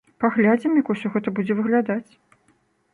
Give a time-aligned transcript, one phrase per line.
[0.21, 2.11] Паглядзім, як усё гэта будзе выглядаць.